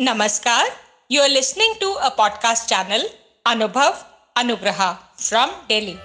नमस्कार 0.00 0.66
you 1.10 1.22
are 1.22 1.28
listening 1.28 1.74
to 1.80 1.92
a 1.92 2.08
podcast 2.08 2.68
channel 2.68 3.08
Anubhav 3.46 3.94
Anugrah 4.36 4.92
from 5.18 5.50
daily 5.68 5.96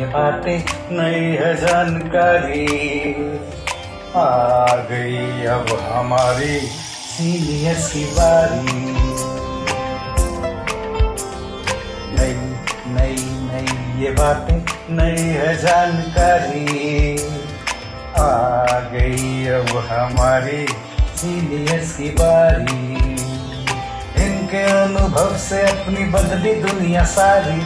ये 0.00 0.06
बातें, 0.06 0.64
नई 0.90 1.24
है 1.36 1.56
जानकारी। 1.56 2.66
आ 4.16 4.76
गई 4.76 5.46
अब 5.46 5.78
हमारी 5.92 6.60
सीनियर 6.60 7.74
की 7.74 8.04
बारी 8.04 8.97
नई 12.98 13.16
नई 13.48 14.04
ये 14.04 14.10
बातें 14.10 14.58
नई 14.90 15.22
है 15.22 15.56
जानकारी। 15.56 17.16
आ 18.18 18.80
गई 18.92 19.46
अब 19.46 19.76
हमारी 19.88 20.66
सीनियर्स 21.16 21.96
की 21.96 22.08
बारी। 22.10 22.94
इनके 24.24 24.62
अनुभव 24.72 25.36
से 25.36 25.62
अपनी 25.62 26.04
बदली 26.04 26.54
दुनिया 26.54 27.04
सारी। 27.04 27.60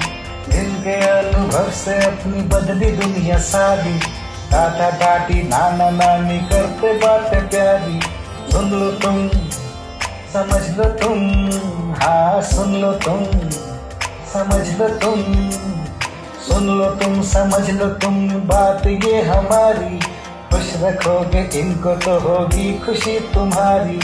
इनके 0.59 0.95
अनुभव 1.07 1.71
से 1.71 1.95
अपनी 2.05 2.43
बदली 2.43 2.91
दुनिया 2.93 3.39
सारी। 3.39 3.93
दादा 4.51 4.91
दादी 4.91 5.43
नाना 5.43 5.91
नानी 5.91 6.39
करते 6.39 6.93
बातें 6.93 7.49
प्यारी। 7.49 8.01
सुन 8.53 8.71
लो 8.71 8.91
तुम, 8.93 9.29
समझ 10.33 10.79
लो 10.79 10.85
तुम 10.85 11.19
हाँ 11.95 12.43
सुन 12.43 12.75
लो 12.75 12.93
तुम। 12.93 13.25
समझ 14.33 14.79
लो 14.79 14.89
तुम 14.89 15.23
सुन 16.43 16.67
लो 16.79 16.91
तुम 16.91 17.23
समझ 17.23 17.71
लो 17.71 17.87
तुम, 17.87 18.29
बात 18.29 18.87
ये 18.87 19.23
हमारी। 19.23 19.99
खुश 20.53 20.73
रखोगे, 20.77 21.41
इनको 21.61 21.95
तो 21.95 22.19
होगी 22.19 22.79
खुशी 22.79 23.19
तुम्हारी। 23.35 24.01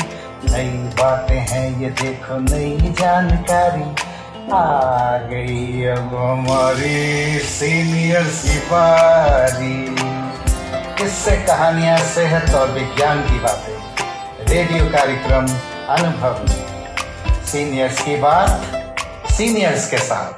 नई 0.52 0.68
बातें 0.98 1.38
हैं, 1.38 1.80
ये 1.80 1.90
देखो 1.90 2.38
नई 2.38 2.94
जानकारी। 3.00 3.82
आ 4.52 5.18
गई 5.18 5.84
अब 5.84 6.14
हमारी 6.16 7.38
सीनियर 7.38 8.24
सिपारी 8.24 9.96
किससे 10.98 11.36
कहानियाँ 11.36 11.98
सेहत 11.98 12.54
और 12.54 12.70
विज्ञान 12.70 13.22
की 13.22 13.38
बातें? 13.38 13.76
रेडियो 14.48 14.84
कार्यक्रम 14.84 15.46
अनुभव 15.88 16.46
सीनियर्स 17.44 18.00
की 18.02 18.16
बात 18.16 18.77
सीनियर्स 19.38 19.90
के 19.90 19.98
साथ। 19.98 20.32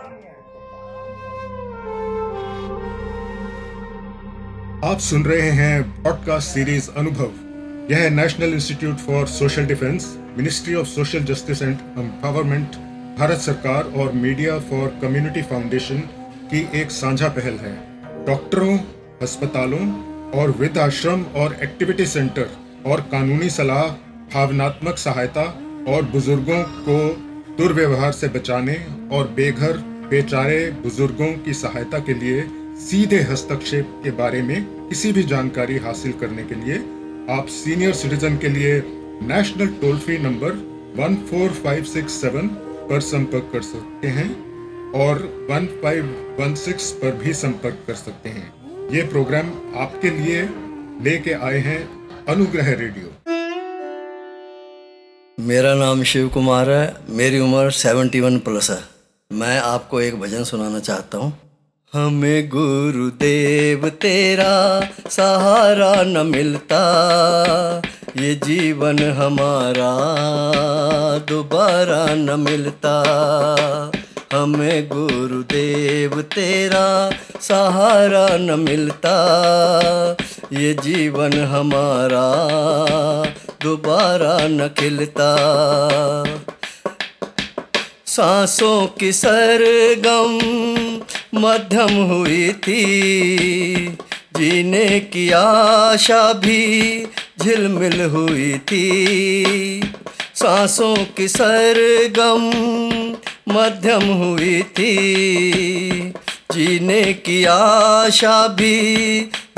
आप 4.85 4.99
सुन 4.99 5.25
रहे 5.25 5.51
हैं 5.51 6.03
पॉडकास्ट 6.03 6.49
सीरीज़ 6.49 6.91
अनुभव 6.97 7.31
यह 7.93 8.11
National 8.11 8.53
Institute 8.55 8.97
for 8.97 9.27
Social 9.27 9.67
Defence 9.67 10.09
Ministry 10.37 10.75
of 10.75 10.87
Social 10.87 11.25
Justice 11.25 11.63
and 11.63 11.79
Empowerment 11.99 12.77
Bharat 13.19 13.39
सरकार 13.39 13.91
और 13.97 14.13
मीडिया 14.13 14.59
फॉर 14.59 14.89
कम्युनिटी 15.03 15.43
फाउंडेशन 15.43 15.99
की 16.53 16.61
एक 16.75 16.91
साझा 16.91 17.29
पहल 17.29 17.59
है। 17.59 17.75
डॉक्टरों 18.27 18.79
अस्पतालों 19.23 19.83
और 20.41 20.51
वृद्ध 20.51 20.79
आश्रम 20.79 21.25
और 21.37 21.57
एक्टिविटी 21.63 22.07
सेंटर 22.07 22.51
और 22.87 23.01
कानूनी 23.01 23.51
सलाह, 23.51 23.83
भावनात्मक 24.35 24.99
सहायता 24.99 25.45
और 25.89 26.03
बुज़ुर्गों 26.03 26.63
को 26.89 27.30
दुर्व्यवहार 27.59 28.13
से 28.13 28.29
बचाने 28.29 28.75
और 29.13 29.29
बेघर, 29.29 29.77
बेचारे 30.11 30.71
बुज़ुर्गों 30.83 31.33
की 31.39 31.55
सहायता 31.55 31.99
के 31.99 32.15
लिए 32.15 32.43
सीधे 32.81 33.21
हस्तक्षेप 33.21 34.01
के 34.05 34.11
बारे 34.11 34.43
में 34.43 34.89
किसी 34.89 35.13
भी 35.13 35.23
जानकारी 35.23 35.77
हासिल 35.79 36.13
करने 36.13 36.45
के 36.45 36.55
लिए 36.55 36.77
आप 37.37 37.47
सीनियर 37.49 37.93
सिटीजन 37.95 38.37
के 38.37 38.49
लिए 38.49 38.83
नेशनल 39.23 39.67
टोल 39.81 39.99
फ्री 39.99 40.19
नंबर 40.19 40.53
14567 40.97 42.49
पर 42.91 43.01
संपर्क 43.01 43.51
कर 43.53 43.63
सकते 43.63 44.09
हैं 44.09 44.29
और 45.01 45.19
1516 45.51 46.91
पर 47.03 47.17
भी 47.17 47.33
संपर्क 47.35 47.85
कर 47.87 47.95
सकते 47.95 48.29
हैं। 48.29 48.89
ये 48.91 49.03
प्रोग्राम 49.03 49.51
आपके 49.77 50.11
लिए 50.11 50.43
लेके 51.03 51.33
आए 51.33 51.59
हैं 51.59 51.81
अनुग्रह 52.27 52.73
रेडियो। 52.75 53.13
मेरा 55.41 55.75
नाम 55.75 56.03
शिव 56.03 56.29
कुमार 56.29 56.71
है, 56.71 56.97
मेरी 57.09 57.39
उम्र 57.41 57.71
71 57.71 58.39
प्लस 58.39 58.71
है। 58.71 58.79
मैं 59.33 59.59
आपको 59.61 60.01
एक 60.01 60.21
भजन 60.21 60.45
सुनाना 60.45 60.79
चाहता 60.79 61.19
हूँ। 61.19 61.39
हमें 61.95 62.49
गुरुदेव, 62.49 63.89
तेरा 63.89 64.81
सहारा 65.11 66.03
न 66.03 66.27
मिलता, 66.27 66.81
ये 68.17 68.35
जीवन 68.35 68.99
हमारा 68.99 69.93
दोबारा 71.19 72.15
न 72.15 72.41
मिलता। 72.41 72.95
हमें 74.33 74.89
गुरुदेव 74.89 76.23
तेरा 76.23 77.11
सहारा 77.41 78.37
न 78.37 78.61
मिलता। 78.61 79.15
ये 80.53 80.75
जीवन 80.75 81.33
हमारा 81.33 82.27
दोबारा 83.63 84.39
न 84.43 84.69
खिलता। 84.69 85.31
सांसों 88.07 88.87
की 88.87 89.13
सरगम 89.13 90.39
मध्यम 91.41 91.95
हुई 91.95 92.53
थी। 92.53 92.85
जीने 94.37 95.01
की 95.01 95.31
आशा 95.31 96.33
भी 96.33 97.05
झिलमिल 97.43 98.01
हुई 98.01 98.59
थी। 98.59 98.87
सांसों 100.35 100.97
की 101.17 101.29
सरगम 101.29 102.51
मध्यम 103.49 104.03
हुई 104.03 104.63
थी। 104.63 104.95
जीने 106.53 107.03
की 107.13 107.45
आशा 107.45 108.49
भी 108.49 108.75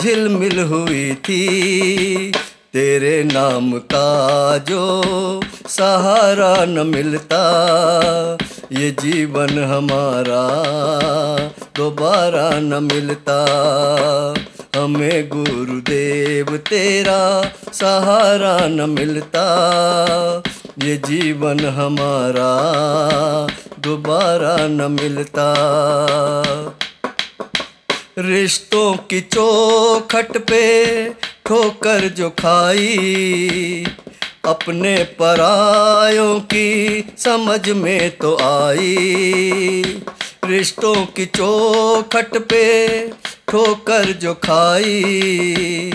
झिलमिल 0.01 0.59
हुई 0.61 1.15
थी। 1.15 2.33
तेरे 2.73 3.25
नाम 3.25 3.73
का 3.73 4.59
जो 4.59 5.41
सहारा 5.69 6.65
न 6.65 6.87
मिलता, 6.87 7.43
ये 8.73 8.91
जीवन 8.91 9.59
हमारा 9.65 10.45
दोबारा 11.77 12.51
न 12.55 12.89
मिलता। 12.93 13.39
हमें 14.77 15.29
गुरुदेव 15.29 16.57
तेरा 16.57 17.53
सहारा 17.73 18.67
न 18.67 18.91
मिलता, 18.91 19.45
ये 20.83 20.97
जीवन 20.97 21.61
हमारा 21.61 22.53
दोबारा 23.83 24.57
न 24.61 24.91
मिलता। 24.93 25.47
रिश्तों 28.19 28.93
की 29.11 29.21
चौखट 29.21 30.37
पे 30.49 30.63
ठोकर 31.47 32.09
जो 32.09 32.29
खाई, 32.31 33.87
अपने 34.45 34.97
परायों 35.19 36.39
की 36.41 36.69
समझ 37.19 37.71
में 37.71 38.11
तो 38.17 38.37
आई। 38.37 39.83
रिश्तों 40.45 40.95
की 41.07 41.27
चौखट 41.27 42.37
पे 42.49 42.65
ठोकर 43.49 44.13
जो 44.13 44.35
खाई, 44.35 45.93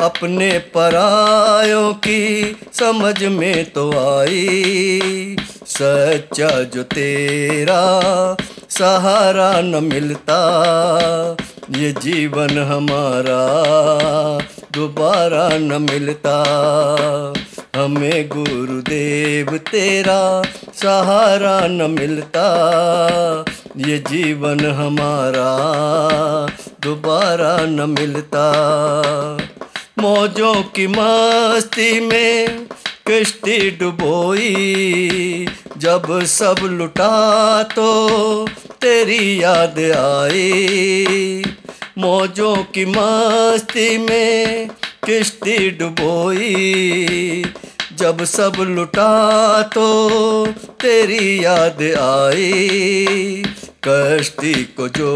अपने 0.00 0.50
परायों 0.74 1.92
की 1.94 2.56
समझ 2.72 3.22
में 3.24 3.64
तो 3.70 3.90
आई। 4.00 5.36
सच्चा 5.82 6.48
जो 6.62 6.82
तेरा 6.82 7.82
सहारा 8.70 9.60
न 9.60 9.84
मिलता, 9.84 10.36
ये 11.76 11.92
जीवन 11.92 12.58
हमारा 12.58 13.38
दोबारा 14.72 15.48
न 15.52 15.78
मिलता। 15.82 16.34
हमें 17.76 18.28
गुरुदेव 18.28 19.56
तेरा 19.56 20.42
सहारा 20.74 21.66
न 21.66 21.90
मिलता, 21.90 22.44
ये 23.76 23.98
जीवन 23.98 24.60
हमारा 24.60 25.50
दोबारा 26.82 27.56
न 27.60 27.90
मिलता। 27.90 28.44
मौजों 29.98 30.54
की 30.54 30.86
मस्ती 30.86 32.00
में 32.00 32.66
किश्ती 33.06 33.70
डुबोई 33.70 34.50
जब 35.80 36.24
सब 36.24 36.56
लुटा 36.62 37.62
तो 37.62 38.46
तेरी 38.80 39.42
याद 39.42 39.78
आई। 39.78 41.44
मौजों 41.98 42.56
की 42.56 42.84
मस्ती 42.84 43.98
में 43.98 44.68
किश्ती 45.06 45.70
डुबोई। 45.70 47.44
जब 47.98 48.24
सब 48.24 48.52
लुटा 48.60 49.62
तो 49.62 50.46
तेरी 50.80 51.44
याद 51.44 51.82
आई। 52.00 53.44
कश्ती 53.88 54.54
को 54.54 54.88
जो 54.88 55.10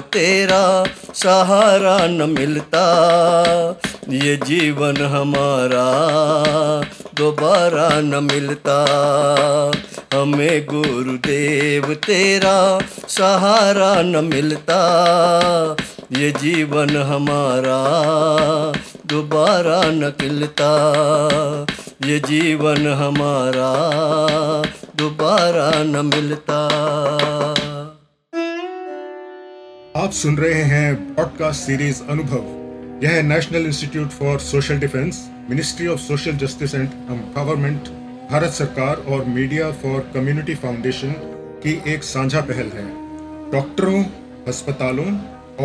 तेरा 0.00 0.84
सहारा 1.14 2.06
न 2.06 2.30
मिलता, 2.38 2.84
ये 4.08 4.36
जीवन 4.36 4.96
हमारा 4.96 5.86
दोबारा 7.14 8.00
न 8.00 8.28
मिलता। 8.32 8.76
हमें 10.20 10.66
गुरुदेव 10.66 11.94
तेरा 11.94 12.78
सहारा 13.08 14.02
न 14.02 14.24
मिलता। 14.24 14.80
ये 16.12 16.30
जीवन 16.30 16.96
हमारा 16.96 17.78
दोबारा 19.06 19.82
न 19.84 20.10
खिलता। 20.10 20.72
ये 22.04 22.18
जीवन 22.20 22.86
हमारा 22.86 23.70
दोबारा 24.96 25.70
न 25.82 26.06
मिलता। 26.06 26.58
आप 29.96 30.10
सुन 30.12 30.36
रहे 30.36 30.62
हैं 30.62 31.14
पॉडकास्ट 31.14 31.60
सीरीज़ 31.60 32.02
अनुभव। 32.10 32.60
यह 33.04 33.22
National 33.22 33.66
Institute 33.66 34.10
for 34.10 34.38
Social 34.38 34.78
Defence 34.78 35.28
Ministry 35.50 35.86
of 35.86 36.00
Social 36.00 36.32
Justice 36.32 36.74
and 36.74 36.88
Empowerment 37.10 37.88
Bharat 38.30 38.50
सरकार 38.50 38.96
और 39.12 39.24
मीडिया 39.24 39.70
फॉर 39.72 40.00
कम्युनिटी 40.14 40.54
फाउंडेशन 40.54 41.12
की 41.62 41.70
एक 41.92 42.02
साझा 42.04 42.40
पहल 42.40 42.68
है। 42.74 42.84
डॉक्टरों, 43.50 44.02
अस्पतालों 44.48 45.06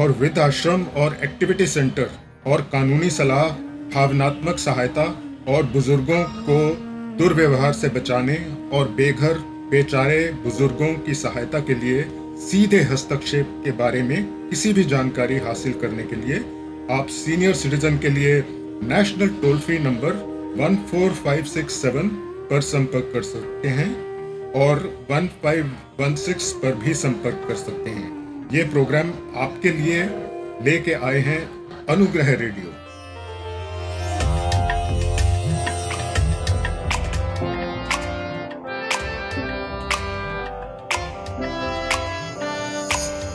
और 0.02 0.12
वृद्ध 0.12 0.40
आश्रम 0.40 0.86
और 0.96 1.18
एक्टिविटी 1.24 1.68
सेंटर 1.68 2.10
और 2.48 2.62
कानूनी 2.72 3.10
सलाह, 3.10 3.44
भावनात्मक 3.94 4.58
सहायता 4.58 5.06
और 5.48 5.64
बुज़ुर्गों 5.66 6.24
को 6.42 6.58
दुर्व्यवहार 7.18 7.74
से 7.74 7.90
बचाने 7.90 8.40
और 8.74 8.90
बेघर, 8.90 9.40
बेचारे 9.72 10.20
बुज़ुर्गों 10.44 10.94
की 10.96 11.14
सहायता 11.14 11.60
के 11.60 11.76
लिए 11.76 12.04
सीधे 12.42 12.82
हस्तक्षेप 12.84 13.62
के 13.66 13.72
बारे 13.78 14.04
में 14.04 14.50
किसी 14.50 14.74
भी 14.74 14.84
जानकारी 14.86 15.38
हासिल 15.46 15.74
करने 15.82 16.04
के 16.04 16.16
लिए 16.16 16.40
आप 16.98 17.08
सीनियर 17.14 17.54
सिटीजन 17.56 17.98
के 17.98 18.10
लिए 18.10 18.44
नेशनल 18.90 19.42
टोल 19.42 19.60
फ्री 19.60 19.80
नंबर 19.80 20.24
14567 20.60 22.25
पर 22.50 22.62
संपर्क 22.62 23.10
कर 23.14 23.24
सकते 23.24 23.68
हैं 23.78 23.90
और 24.62 24.80
1516 25.12 26.52
पर 26.62 26.76
भी 26.76 26.94
संपर्क 26.94 27.46
कर 27.48 27.56
सकते 27.56 27.90
हैं। 27.90 28.10
ये 28.54 28.64
प्रोग्राम 28.64 29.10
आपके 29.38 29.70
लिए 29.72 30.04
लेके 30.66 30.94
आए 31.06 31.20
हैं 31.20 31.42
अनुग्रह 31.90 32.32
रेडियो। 32.36 32.74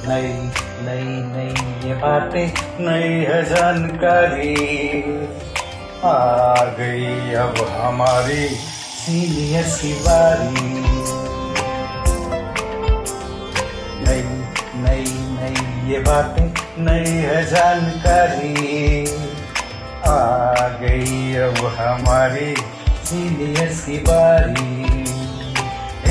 नई 0.09 0.33
नई 0.85 1.05
नई 1.27 1.89
ये 1.89 1.95
बातें, 1.97 2.47
नई 2.81 3.13
है 3.25 3.43
जानकारी। 3.45 4.55
आ 6.05 6.65
गई 6.77 7.33
अब 7.37 7.59
हमारी 7.71 8.45
सीनियर 9.01 9.65
की 9.65 9.93
नई 14.05 14.23
नई 14.81 15.05
नई 15.37 15.93
ये 15.93 15.99
बातें, 15.99 16.51
नई 16.79 17.11
है 17.11 17.45
जानकारी। 17.47 19.05
आ 20.07 20.69
गई 20.69 21.35
अब 21.37 21.75
हमारी 21.79 22.55
सीनियर 23.05 23.73
की 23.87 23.99
बारी 23.99 24.83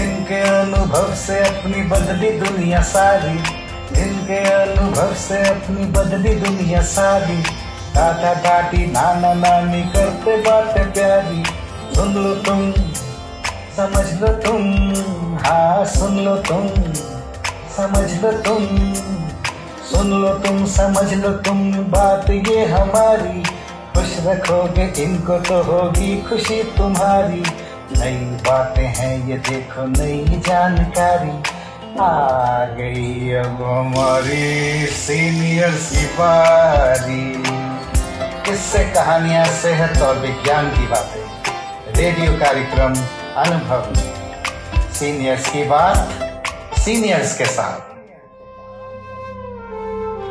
इनके 0.04 0.42
अनुभव 0.42 1.14
से 1.16 1.40
अपनी 1.40 1.84
बदली 1.84 2.32
दुनिया 2.40 2.82
सारी। 2.82 3.38
इनके 4.02 4.40
अनुभव 4.50 5.14
से 5.14 5.40
अपनी 5.50 5.86
बदली 5.86 6.36
दुनिया 6.36 6.82
सारी। 6.82 7.42
दादा 7.96 8.34
दादी 8.34 8.86
नाना 8.88 9.34
नानी 9.34 9.84
करते 9.84 10.38
बातें 10.42 10.94
प्यारी। 10.94 11.59
सुन 11.96 12.14
लो 12.16 12.34
तुम, 12.44 12.72
समझ 13.78 14.08
लो 14.22 14.28
तुम 14.44 14.64
हाँ 15.46 15.86
सुन 15.86 16.18
लो 16.26 16.36
तुम, 16.48 16.68
समझ 17.76 18.10
लो 18.24 18.32
तुम, 18.46 18.66
सुन 19.92 20.12
लो 20.12 20.34
तुम, 20.40 20.66
समझ 20.68 21.14
लो 21.14 21.32
तुम, 21.46 21.72
बात 21.92 22.30
ये 22.30 22.66
हमारी, 22.66 23.42
खुश 23.94 24.16
रखोगे 24.26 24.86
इनको 25.04 25.40
तो 25.40 25.62
होगी 25.64 26.16
खुशी 26.22 26.62
तुम्हारी, 26.78 27.44
नई 28.00 28.18
बातें 28.48 28.88
हैं 28.98 29.16
ये 29.28 29.38
देखो 29.50 29.86
नई 29.88 30.42
जानकारी, 30.48 31.32
आ 32.00 32.66
गई 32.76 33.32
अब 33.34 33.64
हमारी 33.64 34.86
सीनियर 34.98 35.72
बारी 36.20 37.24
किससे 38.46 38.84
कहानियाँ 38.94 39.46
सेहत 39.62 40.02
और 40.02 40.20
विज्ञान 40.20 40.70
की 40.70 40.88
बातें। 40.88 41.29
रेडियो 42.00 42.34
कार्यक्रम 42.34 42.94
अनुभव। 43.36 43.94
सीनियर्स 44.94 45.50
की 45.50 45.64
बात 45.64 45.98
सीनियर्स 46.80 47.38
के 47.38 47.46
साथ। 47.46 47.80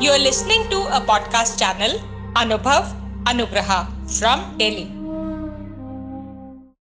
You 0.03 0.13
are 0.13 0.19
listening 0.19 0.71
to 0.71 0.83
a 0.83 0.99
podcast 0.99 1.55
channel 1.55 1.99
Anubhav 2.41 2.81
Anugrah 3.29 3.83
from 4.19 4.41
daily 4.59 4.98